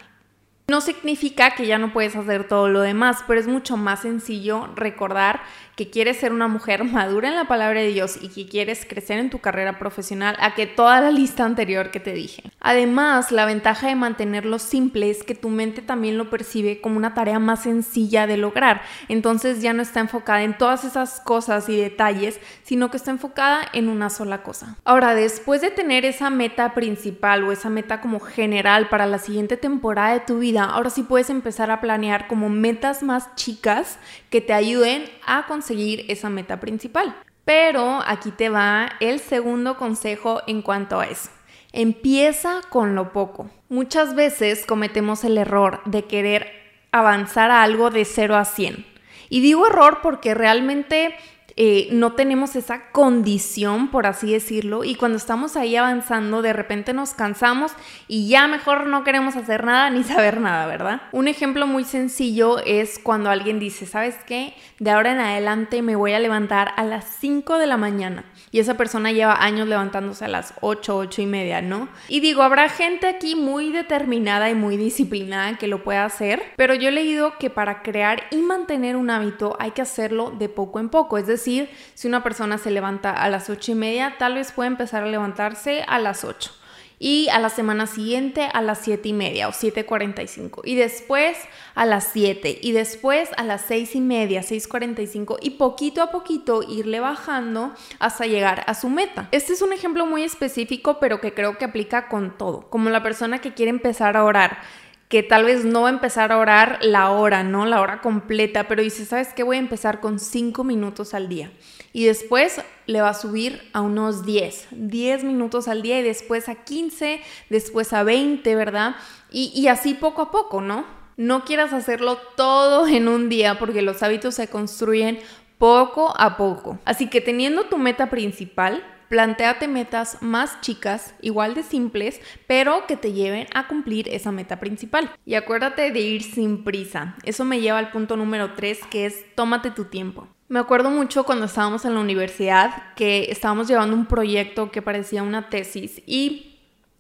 No 0.69 0.81
significa 0.81 1.57
que 1.57 1.67
ya 1.67 1.79
no 1.79 1.93
puedes 1.93 2.15
hacer 2.15 2.47
todo 2.47 2.69
lo 2.69 2.83
demás, 2.83 3.25
pero 3.27 3.41
es 3.41 3.49
mucho 3.49 3.77
más 3.77 4.03
sencillo 4.03 4.69
recordar 4.77 5.41
que 5.77 5.91
quieres 5.91 6.17
ser 6.17 6.33
una 6.33 6.49
mujer 6.49 6.85
madura 6.85 7.29
en 7.29 7.37
la 7.37 7.45
palabra 7.45 7.81
de 7.81 7.89
Dios 7.89 8.19
y 8.21 8.29
que 8.29 8.49
quieres 8.49 8.87
crecer 8.89 9.19
en 9.19 9.29
tu 9.29 9.41
carrera 9.41 9.79
profesional 9.79 10.35
a 10.41 10.55
que 10.55 10.67
toda 10.67 11.03
la 11.03 11.11
lista 11.11 11.45
anterior 11.45 11.91
que 11.91 12.01
te 12.01 12.15
dije. 12.15 12.43
Además, 12.61 13.31
la 13.31 13.45
ventaja 13.45 13.89
de 13.89 13.95
mantenerlo 13.95 14.59
simple 14.59 15.11
es 15.11 15.23
que 15.23 15.35
tu 15.35 15.51
mente 15.51 15.83
también 15.83 16.17
lo 16.17 16.31
percibe 16.31 16.81
como 16.81 16.97
una 16.97 17.13
tarea 17.13 17.39
más 17.39 17.63
sencilla 17.63 18.27
de 18.27 18.39
lograr. 18.39 18.81
Entonces 19.09 19.61
ya 19.61 19.75
no 19.75 19.83
está 19.83 20.01
enfocada 20.01 20.43
en 20.43 20.57
todas 20.57 20.85
esas 20.85 21.21
cosas 21.21 21.69
y 21.69 21.77
detalles, 21.77 22.41
sino 22.63 22.91
que 22.91 22.97
está 22.97 23.11
enfocada 23.11 23.61
en 23.75 23.89
una 23.89 24.09
sola 24.09 24.43
cosa. 24.43 24.77
Ahora, 24.85 25.15
después 25.15 25.61
de 25.61 25.71
tener 25.71 26.07
esa 26.07 26.31
meta 26.31 26.73
principal 26.73 27.45
o 27.45 27.53
esa 27.53 27.69
meta 27.69 28.01
como 28.01 28.19
general 28.21 28.89
para 28.89 29.07
la 29.07 29.19
siguiente 29.19 29.59
temporada 29.59 30.15
de 30.15 30.21
tu 30.21 30.39
vida, 30.39 30.65
ahora 30.65 30.89
sí 30.89 31.03
puedes 31.03 31.29
empezar 31.29 31.71
a 31.71 31.83
planear 31.83 32.29
como 32.29 32.49
metas 32.49 33.03
más 33.03 33.35
chicas 33.35 33.99
que 34.31 34.41
te 34.41 34.55
ayuden 34.55 35.05
a 35.27 35.47
conseguir 35.47 35.66
esa 35.71 36.31
meta 36.31 36.61
principal. 36.61 37.15
Pero 37.45 38.01
aquí 38.07 38.31
te 38.31 38.49
va 38.49 38.91
el 39.01 39.21
segundo 39.21 39.77
consejo 39.77 40.43
en 40.47 40.63
cuanto 40.63 41.01
a 41.01 41.07
eso. 41.07 41.31
Empieza 41.73 42.61
con 42.71 42.95
lo 42.95 43.13
poco. 43.13 43.51
Muchas 43.69 44.15
veces 44.15 44.67
cometemos 44.67 45.25
el 45.25 45.39
error 45.39 45.81
de 45.85 46.05
querer 46.05 46.51
avanzar 46.91 47.51
a 47.51 47.63
algo 47.63 47.91
de 47.91 48.05
0 48.05 48.37
a 48.37 48.45
100. 48.45 48.87
Y 49.29 49.41
digo 49.41 49.67
error 49.67 50.01
porque 50.03 50.35
realmente 50.35 51.15
eh, 51.59 51.89
no 51.91 52.13
tenemos 52.13 52.55
esa 52.55 52.91
condición, 52.91 53.89
por 53.89 54.07
así 54.07 54.31
decirlo, 54.31 54.85
y 54.85 54.95
cuando 54.95 55.17
estamos 55.17 55.57
ahí 55.57 55.75
avanzando, 55.75 56.43
de 56.43 56.53
repente 56.53 56.93
nos 56.93 57.15
cansamos 57.15 57.73
y 58.09 58.29
ya 58.29 58.47
mejor 58.47 58.87
no 58.87 59.05
queremos 59.05 59.37
hacer 59.37 59.65
nada 59.65 59.89
ni 59.89 60.05
saber 60.05 60.39
nada, 60.41 60.67
¿verdad? 60.67 61.01
Un 61.13 61.29
ejemplo 61.29 61.67
muy 61.67 61.85
sencillo 61.85 62.59
es 62.59 62.99
cuando 62.99 63.31
alguien 63.31 63.59
dice, 63.59 63.87
¿sabes 63.87 64.17
qué? 64.27 64.55
De 64.79 64.91
ahora 64.91 65.13
en 65.13 65.21
adelante 65.21 65.81
me 65.81 65.97
voy 65.97 66.13
a 66.13 66.19
levantar 66.19 66.73
a 66.77 66.85
las 66.85 67.05
5 67.21 67.59
de 67.59 67.67
la 67.67 67.79
mañana 67.79 68.25
y 68.57 68.59
esa 68.59 68.79
persona 68.79 69.13
lleva 69.13 69.45
años 69.45 69.69
levantándose 69.69 70.25
a 70.25 70.29
las 70.29 70.55
8, 70.63 70.97
8 70.97 71.21
y 71.21 71.27
media, 71.27 71.61
¿no? 71.61 71.91
Y 72.09 72.21
digo, 72.21 72.43
habrá 72.43 72.71
gente 72.71 73.07
aquí 73.07 73.37
muy 73.37 73.71
determinada 73.71 74.49
y 74.49 74.55
muy 74.55 74.79
disciplinada 74.79 75.59
que 75.59 75.67
lo 75.67 75.85
pueda 75.85 76.07
hacer, 76.07 76.43
pero 76.57 76.73
yo 76.75 76.89
he 76.89 76.93
leído 76.93 77.37
que 77.37 77.51
para 77.51 77.83
crear 77.83 78.23
y 78.31 78.37
mantener 78.37 78.97
un 78.97 79.11
hábito 79.11 79.59
hay 79.61 79.73
que 79.73 79.83
hacerlo 79.83 80.31
de 80.31 80.49
poco 80.49 80.81
en 80.81 80.89
poco, 80.89 81.19
es 81.19 81.27
decir, 81.27 81.69
si 81.93 82.09
una 82.09 82.23
persona 82.23 82.57
se 82.57 82.71
levanta 82.71 83.11
a 83.11 83.29
las 83.29 83.51
8 83.51 83.73
y 83.73 83.75
media, 83.75 84.15
tal 84.19 84.37
vez 84.37 84.53
puede 84.53 84.69
empezar 84.69 85.03
a 85.03 85.07
levantarse 85.07 85.85
a 85.87 85.99
las 85.99 86.25
8 86.25 86.51
y 86.99 87.29
a 87.29 87.39
la 87.39 87.51
semana 87.51 87.87
siguiente 87.87 88.49
a 88.53 88.63
las 88.63 88.79
7 88.79 89.09
y 89.09 89.13
media 89.13 89.49
o 89.49 89.53
7.45 89.53 90.63
y 90.65 90.77
después 90.77 91.37
a 91.75 91.85
las 91.85 92.09
7 92.13 92.59
y 92.63 92.73
después 92.73 93.31
a 93.37 93.45
las 93.45 93.63
6 93.63 93.97
y 93.97 94.01
media, 94.01 94.43
6.45 94.43 95.39
y 95.41 95.51
poquito 95.51 96.03
a 96.03 96.11
poquito 96.11 96.63
irle 96.63 97.01
bajando 97.01 97.73
hasta 97.99 98.27
llegar 98.27 98.65
a 98.67 98.75
su 98.75 98.89
meta. 98.89 99.29
Este 99.33 99.53
es 99.53 99.63
un 99.63 99.73
ejemplo 99.73 100.07
muy 100.07 100.23
específico 100.23 100.99
pero 100.99 101.21
que 101.21 101.35
creo 101.35 101.59
que 101.59 101.65
aplica 101.65 102.09
con 102.09 102.37
todo, 102.37 102.69
como 102.71 102.91
la 102.91 103.03
persona 103.03 103.41
que 103.41 103.55
quiere 103.55 103.71
empezar 103.71 104.17
a 104.17 104.25
orar 104.25 104.59
que 105.09 105.23
tal 105.23 105.45
vez 105.45 105.65
no 105.65 105.83
va 105.83 105.89
a 105.89 105.93
empezar 105.93 106.33
a 106.33 106.39
orar 106.39 106.79
la 106.83 107.11
hora, 107.11 107.45
¿no? 107.45 107.65
La 107.65 107.81
hora 107.81 108.01
completa, 108.01 108.67
pero 108.67 108.83
dice, 108.83 109.05
¿sabes 109.05 109.33
qué? 109.35 109.43
Voy 109.45 109.57
a 109.57 109.61
empezar 109.61 110.01
con 110.01 110.19
5 110.19 110.65
minutos 110.65 111.15
al 111.15 111.29
día. 111.29 111.53
Y 111.93 112.05
después 112.05 112.61
le 112.87 113.01
va 113.01 113.11
a 113.11 113.15
subir 113.15 113.63
a 113.73 113.83
unos 113.83 114.25
10, 114.27 114.69
10 114.73 115.25
minutos 115.25 115.69
al 115.69 115.83
día 115.83 116.01
y 116.01 116.03
después 116.03 116.49
a 116.49 116.57
15, 116.57 117.21
después 117.51 117.93
a 117.93 118.03
20, 118.03 118.55
¿verdad? 118.57 118.97
Y, 119.31 119.53
y 119.55 119.69
así 119.69 119.95
poco 119.95 120.23
a 120.23 120.31
poco, 120.33 120.61
¿no? 120.61 120.85
No 121.17 121.45
quieras 121.45 121.73
hacerlo 121.73 122.19
todo 122.37 122.87
en 122.89 123.09
un 123.09 123.29
día 123.29 123.59
porque 123.59 123.83
los 123.83 124.03
hábitos 124.03 124.35
se 124.35 124.49
construyen 124.49 125.21
poco 125.59 126.13
a 126.19 126.37
poco. 126.37 126.79
Así 126.85 127.09
que 127.09 127.21
teniendo 127.21 127.65
tu 127.65 127.79
meta 127.79 128.11
principal, 128.11 128.85
Plantéate 129.09 129.69
metas 129.69 130.19
más 130.21 130.61
chicas, 130.61 131.15
igual 131.21 131.55
de 131.55 131.63
simples, 131.63 132.21
pero 132.47 132.87
que 132.87 132.97
te 132.97 133.13
lleven 133.13 133.47
a 133.55 133.69
cumplir 133.69 134.09
esa 134.09 134.33
meta 134.33 134.59
principal. 134.59 135.11
Y 135.25 135.35
acuérdate 135.35 135.91
de 135.93 136.01
ir 136.01 136.23
sin 136.23 136.65
prisa. 136.65 137.17
Eso 137.25 137.45
me 137.45 137.61
lleva 137.61 137.79
al 137.79 137.91
punto 137.91 138.17
número 138.17 138.55
3, 138.55 138.81
que 138.91 139.07
es 139.07 139.25
tómate 139.35 139.71
tu 139.71 139.85
tiempo. 139.85 140.29
Me 140.49 140.61
acuerdo 140.61 140.91
mucho 140.91 141.25
cuando 141.25 141.47
estábamos 141.47 141.85
en 141.85 141.95
la 141.95 142.01
universidad 142.01 142.95
que 142.95 143.31
estábamos 143.31 143.67
llevando 143.67 143.97
un 143.97 144.07
proyecto 144.07 144.71
que 144.71 144.81
parecía 144.81 145.25
una 145.25 145.49
tesis 145.49 146.03
y 146.07 146.56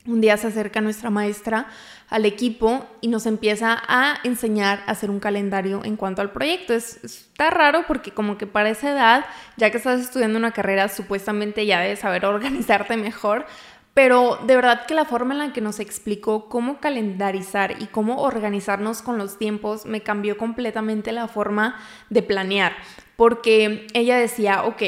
un 0.06 0.20
día 0.20 0.36
se 0.36 0.48
acerca 0.48 0.80
nuestra 0.80 1.10
maestra 1.10 1.66
al 2.08 2.24
equipo 2.24 2.86
y 3.00 3.08
nos 3.08 3.26
empieza 3.26 3.82
a 3.88 4.18
enseñar 4.22 4.82
a 4.86 4.92
hacer 4.92 5.10
un 5.10 5.20
calendario 5.20 5.82
en 5.84 5.96
cuanto 5.96 6.22
al 6.22 6.30
proyecto. 6.30 6.72
Es, 6.72 7.02
está 7.02 7.50
raro 7.50 7.84
porque 7.86 8.12
como 8.12 8.38
que 8.38 8.46
para 8.46 8.70
esa 8.70 8.90
edad, 8.90 9.26
ya 9.56 9.70
que 9.70 9.78
estás 9.78 10.00
estudiando 10.00 10.38
una 10.38 10.52
carrera, 10.52 10.88
supuestamente 10.88 11.66
ya 11.66 11.80
debes 11.80 12.00
saber 12.00 12.24
organizarte 12.26 12.96
mejor, 12.96 13.46
pero 13.94 14.38
de 14.46 14.56
verdad 14.56 14.84
que 14.84 14.94
la 14.94 15.06
forma 15.06 15.32
en 15.32 15.38
la 15.38 15.52
que 15.52 15.62
nos 15.62 15.80
explicó 15.80 16.50
cómo 16.50 16.80
calendarizar 16.80 17.80
y 17.80 17.86
cómo 17.86 18.20
organizarnos 18.20 19.00
con 19.00 19.16
los 19.16 19.38
tiempos 19.38 19.86
me 19.86 20.02
cambió 20.02 20.36
completamente 20.36 21.12
la 21.12 21.28
forma 21.28 21.80
de 22.10 22.22
planear, 22.22 22.74
porque 23.16 23.86
ella 23.94 24.18
decía, 24.18 24.64
ok, 24.64 24.82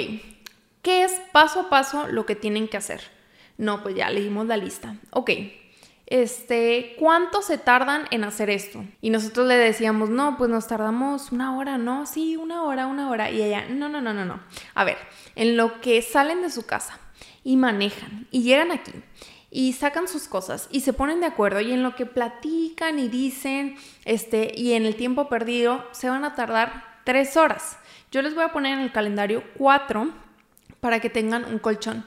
¿qué 0.82 1.04
es 1.04 1.12
paso 1.32 1.60
a 1.60 1.70
paso 1.70 2.06
lo 2.08 2.26
que 2.26 2.36
tienen 2.36 2.68
que 2.68 2.76
hacer? 2.76 3.17
No, 3.58 3.82
pues 3.82 3.94
ya 3.94 4.08
leímos 4.08 4.46
la 4.46 4.56
lista. 4.56 4.96
Ok, 5.10 5.30
este, 6.06 6.94
¿cuánto 6.98 7.42
se 7.42 7.58
tardan 7.58 8.06
en 8.10 8.24
hacer 8.24 8.48
esto? 8.48 8.82
Y 9.02 9.10
nosotros 9.10 9.46
le 9.46 9.56
decíamos, 9.56 10.08
no, 10.08 10.38
pues 10.38 10.48
nos 10.48 10.66
tardamos 10.66 11.32
una 11.32 11.58
hora, 11.58 11.76
no, 11.76 12.06
sí, 12.06 12.36
una 12.36 12.62
hora, 12.62 12.86
una 12.86 13.10
hora. 13.10 13.30
Y 13.30 13.42
ella, 13.42 13.66
no, 13.68 13.90
no, 13.90 14.00
no, 14.00 14.14
no, 14.14 14.24
no. 14.24 14.40
A 14.74 14.84
ver, 14.84 14.96
en 15.34 15.58
lo 15.58 15.82
que 15.82 16.00
salen 16.00 16.40
de 16.40 16.48
su 16.48 16.64
casa 16.64 16.98
y 17.44 17.58
manejan 17.58 18.26
y 18.30 18.42
llegan 18.42 18.72
aquí 18.72 18.92
y 19.50 19.74
sacan 19.74 20.08
sus 20.08 20.28
cosas 20.28 20.68
y 20.70 20.80
se 20.80 20.92
ponen 20.92 21.20
de 21.20 21.26
acuerdo 21.26 21.60
y 21.60 21.72
en 21.72 21.82
lo 21.82 21.94
que 21.94 22.06
platican 22.06 22.98
y 22.98 23.08
dicen, 23.08 23.76
este, 24.04 24.52
y 24.54 24.72
en 24.72 24.86
el 24.86 24.96
tiempo 24.96 25.28
perdido, 25.28 25.84
se 25.92 26.08
van 26.08 26.24
a 26.24 26.34
tardar 26.34 27.00
tres 27.04 27.36
horas. 27.36 27.78
Yo 28.10 28.22
les 28.22 28.34
voy 28.34 28.44
a 28.44 28.52
poner 28.52 28.74
en 28.74 28.80
el 28.80 28.92
calendario 28.92 29.42
cuatro 29.58 30.10
para 30.80 31.00
que 31.00 31.10
tengan 31.10 31.44
un 31.44 31.58
colchón. 31.58 32.04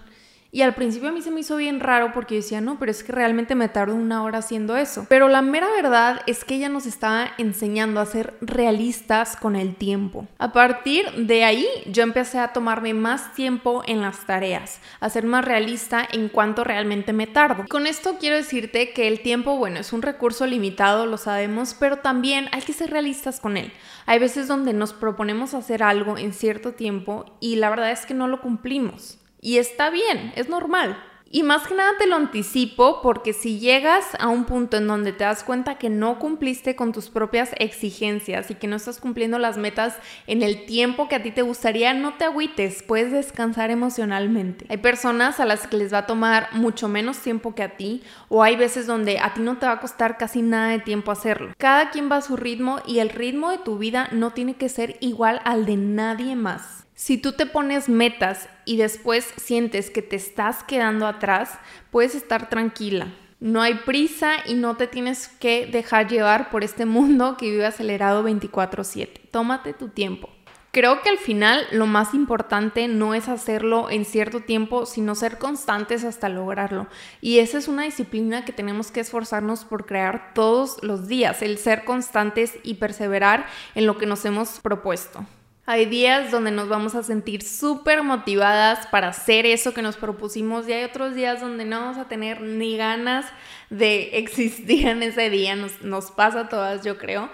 Y 0.54 0.64
al 0.64 0.76
principio 0.76 1.10
a 1.10 1.12
mí 1.14 1.22
se 1.22 1.32
me 1.32 1.40
hizo 1.40 1.56
bien 1.56 1.80
raro 1.80 2.12
porque 2.14 2.36
yo 2.36 2.42
decía, 2.42 2.60
no, 2.60 2.78
pero 2.78 2.92
es 2.92 3.06
que 3.06 3.14
realmente 3.14 3.56
me 3.56 3.70
tardo 3.70 3.96
una 3.96 4.22
hora 4.24 4.40
haciendo 4.40 4.76
eso. 4.76 5.06
Pero 5.08 5.30
la 5.30 5.42
mera 5.42 5.68
verdad 5.72 6.22
es 6.28 6.44
que 6.44 6.56
ella 6.56 6.68
nos 6.68 6.86
estaba 6.86 7.30
enseñando 7.38 8.02
a 8.02 8.06
ser 8.06 8.34
realistas 8.42 9.38
con 9.38 9.56
el 9.56 9.76
tiempo. 9.76 10.28
A 10.40 10.52
partir 10.52 11.10
de 11.16 11.46
ahí 11.46 11.66
yo 11.86 12.04
empecé 12.04 12.38
a 12.38 12.52
tomarme 12.52 12.94
más 12.94 13.34
tiempo 13.34 13.82
en 13.88 14.02
las 14.02 14.26
tareas, 14.26 14.82
a 15.00 15.10
ser 15.10 15.26
más 15.26 15.46
realista 15.46 16.06
en 16.12 16.28
cuanto 16.28 16.66
realmente 16.66 17.14
me 17.14 17.28
tardo. 17.28 17.64
Con 17.70 17.88
esto 17.88 18.18
quiero 18.20 18.36
decirte 18.36 18.92
que 18.92 19.08
el 19.08 19.22
tiempo, 19.22 19.56
bueno, 19.56 19.80
es 19.80 19.94
un 19.94 20.02
recurso 20.02 20.46
limitado, 20.46 21.06
lo 21.06 21.16
sabemos, 21.16 21.78
pero 21.80 22.00
también 22.00 22.50
hay 22.52 22.62
que 22.62 22.74
ser 22.74 22.90
realistas 22.90 23.40
con 23.40 23.56
él. 23.56 23.72
Hay 24.06 24.20
veces 24.20 24.50
donde 24.50 24.74
nos 24.74 24.92
proponemos 24.92 25.54
hacer 25.54 25.82
algo 25.82 26.18
en 26.18 26.34
cierto 26.34 26.74
tiempo 26.74 27.38
y 27.40 27.56
la 27.56 27.70
verdad 27.70 27.92
es 27.92 28.06
que 28.06 28.14
no 28.14 28.28
lo 28.28 28.42
cumplimos. 28.42 29.21
Y 29.42 29.58
está 29.58 29.90
bien, 29.90 30.32
es 30.36 30.48
normal. 30.50 30.98
Y 31.34 31.44
más 31.44 31.66
que 31.66 31.76
nada 31.76 31.94
te 31.98 32.08
lo 32.08 32.18
anticipo 32.18 33.02
porque 33.02 33.32
si 33.32 33.58
llegas 33.58 34.06
a 34.20 34.28
un 34.28 34.44
punto 34.44 34.76
en 34.76 34.86
donde 34.86 35.14
te 35.14 35.24
das 35.24 35.46
cuenta 35.46 35.78
que 35.78 35.90
no 35.90 36.20
cumpliste 36.20 36.76
con 36.76 36.92
tus 36.92 37.08
propias 37.10 37.52
exigencias 37.58 38.52
y 38.52 38.56
que 38.56 38.68
no 38.68 38.76
estás 38.76 39.00
cumpliendo 39.00 39.40
las 39.40 39.58
metas 39.58 39.96
en 40.28 40.44
el 40.44 40.66
tiempo 40.66 41.08
que 41.08 41.16
a 41.16 41.24
ti 41.24 41.32
te 41.32 41.42
gustaría, 41.42 41.94
no 41.94 42.16
te 42.16 42.26
agüites, 42.26 42.84
puedes 42.84 43.14
descansar 43.14 43.72
emocionalmente. 43.72 44.66
Hay 44.68 44.78
personas 44.78 45.40
a 45.40 45.46
las 45.46 45.68
que 45.68 45.78
les 45.78 45.94
va 45.94 46.00
a 46.00 46.06
tomar 46.06 46.50
mucho 46.52 46.90
menos 46.90 47.20
tiempo 47.20 47.56
que 47.56 47.64
a 47.64 47.78
ti 47.78 48.04
o 48.28 48.44
hay 48.44 48.58
veces 48.58 48.86
donde 48.86 49.18
a 49.20 49.34
ti 49.34 49.40
no 49.40 49.58
te 49.58 49.68
va 49.68 49.74
a 49.74 49.80
costar 49.80 50.18
casi 50.18 50.42
nada 50.42 50.72
de 50.72 50.80
tiempo 50.80 51.12
hacerlo. 51.12 51.54
Cada 51.58 51.92
quien 51.92 52.12
va 52.12 52.18
a 52.18 52.22
su 52.22 52.36
ritmo 52.36 52.82
y 52.86 53.00
el 53.00 53.08
ritmo 53.08 53.52
de 53.52 53.58
tu 53.58 53.78
vida 53.78 54.10
no 54.12 54.32
tiene 54.32 54.56
que 54.56 54.68
ser 54.68 54.98
igual 55.00 55.40
al 55.46 55.66
de 55.66 55.78
nadie 55.78 56.36
más. 56.36 56.81
Si 57.04 57.18
tú 57.18 57.32
te 57.32 57.48
pones 57.48 57.90
metas 57.90 58.48
y 58.64 58.78
después 58.78 59.34
sientes 59.38 59.90
que 59.90 60.04
te 60.04 60.16
estás 60.16 60.64
quedando 60.64 61.08
atrás, 61.08 61.58
puedes 61.90 62.14
estar 62.14 62.48
tranquila. 62.48 63.08
No 63.40 63.64
hay 63.64 63.74
prisa 63.74 64.34
y 64.46 64.54
no 64.54 64.78
te 64.78 64.86
tienes 64.86 65.28
que 65.28 65.66
dejar 65.66 66.10
llevar 66.10 66.52
por 66.52 66.64
este 66.64 66.86
mundo 66.86 67.38
que 67.38 67.50
vive 67.50 67.66
acelerado 67.66 68.22
24/7. 68.22 69.20
Tómate 69.32 69.74
tu 69.74 69.88
tiempo. 69.88 70.30
Creo 70.70 71.02
que 71.02 71.10
al 71.10 71.18
final 71.18 71.66
lo 71.72 71.88
más 71.88 72.14
importante 72.14 72.88
no 72.88 73.16
es 73.16 73.30
hacerlo 73.30 73.90
en 73.90 74.06
cierto 74.06 74.42
tiempo, 74.42 74.86
sino 74.86 75.16
ser 75.16 75.40
constantes 75.40 76.04
hasta 76.04 76.30
lograrlo. 76.30 76.86
Y 77.20 77.40
esa 77.40 77.58
es 77.58 77.68
una 77.68 77.82
disciplina 77.82 78.46
que 78.46 78.54
tenemos 78.54 78.92
que 78.92 79.00
esforzarnos 79.00 79.66
por 79.66 79.88
crear 79.88 80.36
todos 80.36 80.78
los 80.84 81.08
días, 81.08 81.42
el 81.42 81.58
ser 81.58 81.84
constantes 81.84 82.60
y 82.62 82.76
perseverar 82.76 83.48
en 83.74 83.88
lo 83.88 83.98
que 83.98 84.06
nos 84.06 84.24
hemos 84.24 84.60
propuesto. 84.60 85.26
Hay 85.66 85.86
días 85.86 86.32
donde 86.32 86.50
nos 86.50 86.70
vamos 86.70 86.96
a 86.96 87.04
sentir 87.04 87.44
súper 87.44 88.02
motivadas 88.02 88.88
para 88.88 89.10
hacer 89.10 89.46
eso 89.46 89.74
que 89.74 89.84
nos 89.84 89.96
propusimos 89.96 90.68
y 90.68 90.74
hay 90.74 90.84
otros 90.84 91.14
días 91.14 91.40
donde 91.40 91.66
no 91.66 91.82
vamos 91.82 91.98
a 91.98 92.08
tener 92.08 92.42
ni 92.42 92.78
ganas 92.78 93.28
de 93.70 94.18
existir 94.18 94.88
en 94.88 95.04
ese 95.04 95.30
día. 95.30 95.56
Nos, 95.56 95.82
nos 95.82 96.12
pasa 96.12 96.42
a 96.42 96.50
todas, 96.50 96.84
yo 96.84 96.98
creo. 96.98 97.30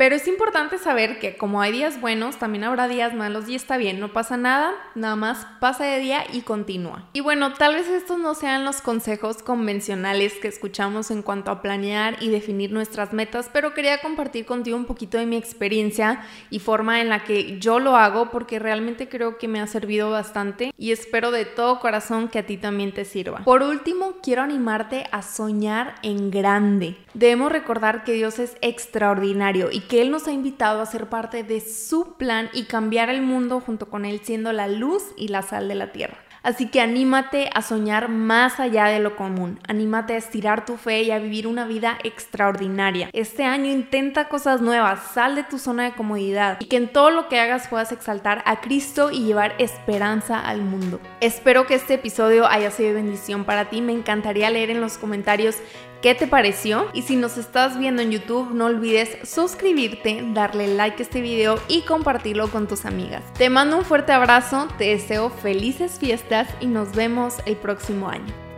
Pero 0.00 0.16
es 0.16 0.26
importante 0.26 0.78
saber 0.78 1.18
que 1.18 1.36
como 1.36 1.60
hay 1.60 1.72
días 1.72 2.00
buenos, 2.00 2.38
también 2.38 2.64
habrá 2.64 2.88
días 2.88 3.12
malos 3.12 3.46
y 3.50 3.54
está 3.54 3.76
bien, 3.76 4.00
no 4.00 4.14
pasa 4.14 4.38
nada, 4.38 4.72
nada 4.94 5.14
más 5.14 5.46
pasa 5.60 5.84
de 5.84 5.98
día 5.98 6.24
y 6.32 6.40
continúa. 6.40 7.06
Y 7.12 7.20
bueno, 7.20 7.52
tal 7.52 7.74
vez 7.74 7.86
estos 7.86 8.18
no 8.18 8.34
sean 8.34 8.64
los 8.64 8.80
consejos 8.80 9.42
convencionales 9.42 10.32
que 10.40 10.48
escuchamos 10.48 11.10
en 11.10 11.20
cuanto 11.20 11.50
a 11.50 11.60
planear 11.60 12.16
y 12.22 12.30
definir 12.30 12.72
nuestras 12.72 13.12
metas, 13.12 13.50
pero 13.52 13.74
quería 13.74 14.00
compartir 14.00 14.46
contigo 14.46 14.78
un 14.78 14.86
poquito 14.86 15.18
de 15.18 15.26
mi 15.26 15.36
experiencia 15.36 16.22
y 16.48 16.60
forma 16.60 17.02
en 17.02 17.10
la 17.10 17.24
que 17.24 17.58
yo 17.58 17.78
lo 17.78 17.94
hago 17.94 18.30
porque 18.30 18.58
realmente 18.58 19.06
creo 19.06 19.36
que 19.36 19.48
me 19.48 19.60
ha 19.60 19.66
servido 19.66 20.10
bastante 20.10 20.72
y 20.78 20.92
espero 20.92 21.30
de 21.30 21.44
todo 21.44 21.78
corazón 21.78 22.28
que 22.28 22.38
a 22.38 22.46
ti 22.46 22.56
también 22.56 22.94
te 22.94 23.04
sirva. 23.04 23.44
Por 23.44 23.62
último, 23.62 24.14
quiero 24.22 24.40
animarte 24.40 25.04
a 25.12 25.20
soñar 25.20 25.96
en 26.02 26.30
grande. 26.30 26.96
Debemos 27.12 27.52
recordar 27.52 28.02
que 28.04 28.14
Dios 28.14 28.38
es 28.38 28.56
extraordinario 28.62 29.68
y 29.70 29.89
que 29.90 30.00
Él 30.00 30.12
nos 30.12 30.28
ha 30.28 30.32
invitado 30.32 30.80
a 30.80 30.86
ser 30.86 31.08
parte 31.08 31.42
de 31.42 31.60
su 31.60 32.14
plan 32.14 32.48
y 32.52 32.66
cambiar 32.66 33.10
el 33.10 33.22
mundo 33.22 33.60
junto 33.60 33.90
con 33.90 34.04
Él 34.04 34.20
siendo 34.22 34.52
la 34.52 34.68
luz 34.68 35.02
y 35.16 35.28
la 35.28 35.42
sal 35.42 35.66
de 35.66 35.74
la 35.74 35.90
tierra. 35.90 36.16
Así 36.42 36.68
que 36.68 36.80
anímate 36.80 37.50
a 37.52 37.60
soñar 37.60 38.08
más 38.08 38.60
allá 38.60 38.86
de 38.86 38.98
lo 38.98 39.14
común, 39.14 39.58
anímate 39.68 40.14
a 40.14 40.16
estirar 40.16 40.64
tu 40.64 40.76
fe 40.76 41.02
y 41.02 41.10
a 41.10 41.18
vivir 41.18 41.46
una 41.46 41.66
vida 41.66 41.98
extraordinaria. 42.02 43.10
Este 43.12 43.44
año 43.44 43.70
intenta 43.70 44.28
cosas 44.28 44.62
nuevas, 44.62 45.00
sal 45.12 45.34
de 45.34 45.42
tu 45.42 45.58
zona 45.58 45.84
de 45.84 45.92
comodidad 45.92 46.56
y 46.60 46.66
que 46.66 46.76
en 46.76 46.88
todo 46.88 47.10
lo 47.10 47.28
que 47.28 47.40
hagas 47.40 47.68
puedas 47.68 47.92
exaltar 47.92 48.42
a 48.46 48.60
Cristo 48.60 49.10
y 49.10 49.24
llevar 49.24 49.54
esperanza 49.58 50.40
al 50.40 50.62
mundo. 50.62 50.98
Espero 51.20 51.66
que 51.66 51.74
este 51.74 51.94
episodio 51.94 52.46
haya 52.46 52.70
sido 52.70 52.94
bendición 52.94 53.44
para 53.44 53.68
ti, 53.68 53.82
me 53.82 53.92
encantaría 53.92 54.48
leer 54.50 54.70
en 54.70 54.80
los 54.80 54.96
comentarios 54.96 55.56
¿Qué 56.02 56.14
te 56.14 56.26
pareció? 56.26 56.86
Y 56.94 57.02
si 57.02 57.16
nos 57.16 57.36
estás 57.36 57.78
viendo 57.78 58.00
en 58.00 58.10
YouTube, 58.10 58.54
no 58.54 58.66
olvides 58.66 59.18
suscribirte, 59.28 60.24
darle 60.32 60.66
like 60.68 60.96
a 60.98 61.02
este 61.02 61.20
video 61.20 61.60
y 61.68 61.82
compartirlo 61.82 62.50
con 62.50 62.66
tus 62.66 62.86
amigas. 62.86 63.22
Te 63.34 63.50
mando 63.50 63.76
un 63.76 63.84
fuerte 63.84 64.12
abrazo, 64.12 64.66
te 64.78 64.84
deseo 64.84 65.28
felices 65.28 65.98
fiestas 65.98 66.48
y 66.58 66.66
nos 66.66 66.94
vemos 66.94 67.36
el 67.44 67.56
próximo 67.56 68.08
año. 68.08 68.49